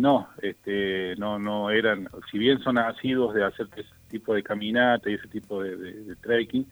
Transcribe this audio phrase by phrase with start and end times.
[0.00, 5.10] no, este, no, no eran, si bien son nacidos de hacer ese tipo de caminata
[5.10, 6.66] y ese tipo de, trekking,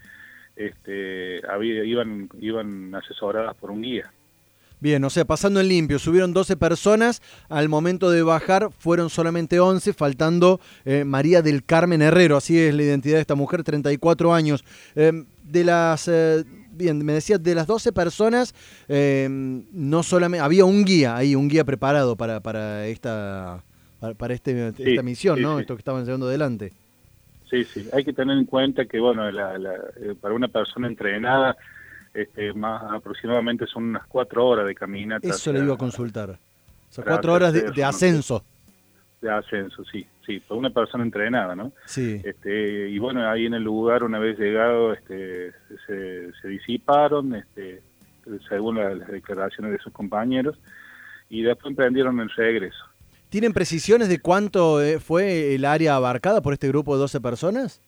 [0.57, 1.41] este,
[1.85, 4.11] iban, iban asesoradas por un guía.
[4.81, 9.59] Bien, o sea, pasando en limpio, subieron 12 personas, al momento de bajar fueron solamente
[9.59, 14.33] 11, faltando eh, María del Carmen Herrero, así es la identidad de esta mujer, 34
[14.33, 14.65] años.
[14.95, 16.45] Em, de las, eh,
[16.79, 18.55] bien, me decía, de las 12 personas,
[18.89, 23.63] em, no solamente, había un guía ahí, un guía preparado para, para esta,
[24.17, 25.59] para, este, esta misión, ¿no?
[25.59, 26.73] Esto que estaban llevando adelante.
[27.51, 31.57] Sí, sí, hay que tener en cuenta que, bueno, eh, para una persona entrenada,
[32.15, 35.27] este, más aproximadamente son unas cuatro horas de caminata.
[35.27, 36.39] Eso le iba a consultar.
[36.91, 38.43] Son cuatro horas de, ascenso.
[39.21, 41.73] De ascenso, sí, sí, para una persona entrenada, ¿no?
[41.87, 42.21] Sí.
[42.25, 45.53] Este, y bueno, ahí en el lugar, una vez llegado, este,
[45.87, 47.83] se, disiparon, este,
[48.49, 50.57] según las, declaraciones de sus compañeros,
[51.29, 52.85] y después emprendieron el regreso.
[53.29, 57.83] ¿Tienen precisiones de cuánto eh, fue el área abarcada por este grupo de 12 personas?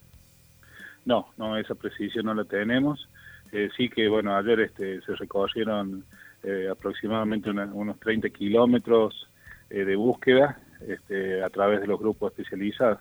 [1.04, 3.08] No, no, esa precisión no la tenemos.
[3.52, 6.04] Eh, sí que, bueno, ayer este, se recorrieron
[6.42, 9.28] eh, aproximadamente unos 30 kilómetros
[9.70, 12.98] eh, de búsqueda este, a través de los grupos especializados.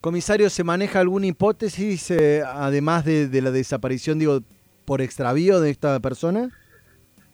[0.00, 2.12] Comisario, ¿se maneja alguna hipótesis,
[2.46, 4.40] además de, la desaparición, digo,
[4.84, 6.50] por extravío de esta persona?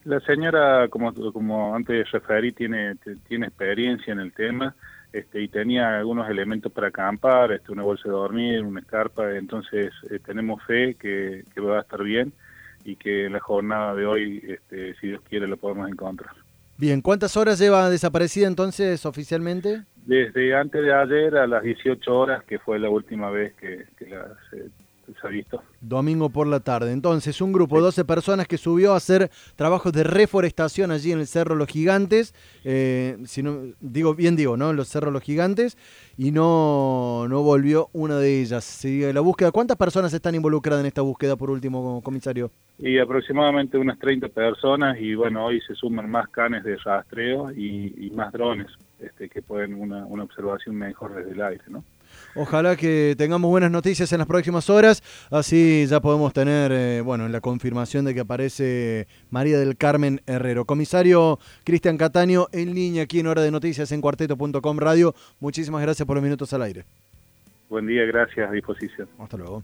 [0.04, 2.96] La señora, como, como antes referí, tiene,
[3.28, 4.74] tiene experiencia en el tema
[5.12, 9.92] este, y tenía algunos elementos para acampar, este, una bolsa de dormir, una escarpa, entonces
[10.24, 12.32] tenemos fe que, que va a estar bien
[12.84, 16.34] y que en la jornada de hoy, este, si Dios quiere, lo podemos encontrar.
[16.76, 19.84] Bien, ¿cuántas horas lleva desaparecida entonces oficialmente?
[20.06, 24.36] Desde antes de ayer a las 18 horas, que fue la última vez que, la,
[24.50, 24.70] se,
[25.20, 25.62] se ha visto.
[25.80, 26.92] Domingo por la tarde.
[26.92, 31.20] Entonces, un grupo de 12 personas que subió a hacer trabajos de reforestación allí en
[31.20, 32.34] el Cerro Los Gigantes,
[32.64, 34.70] eh, si no, digo, bien digo, ¿no?
[34.70, 35.76] En los Cerros Los Gigantes,
[36.16, 38.64] y no, no volvió una de ellas.
[38.64, 39.50] Sigue la búsqueda.
[39.50, 42.50] ¿Cuántas personas están involucradas en esta búsqueda, por último, comisario?
[42.78, 48.10] Y aproximadamente unas 30 personas, y bueno, hoy se suman más canes de rastreo y,
[48.14, 48.68] más drones
[49.00, 51.84] este, que pueden una, una observación mejor desde el aire, ¿no?
[52.34, 57.28] Ojalá que tengamos buenas noticias en las próximas horas, así ya podemos tener, eh, bueno,
[57.28, 60.64] la confirmación de que aparece María del Carmen Herrero.
[60.64, 65.14] Comisario Cristian Cataño, en línea aquí en Hora de Noticias en cuarteto.com Radio.
[65.40, 66.84] Muchísimas gracias por los minutos al aire.
[67.68, 69.08] Buen día, gracias, a disposición.
[69.18, 69.62] Hasta luego.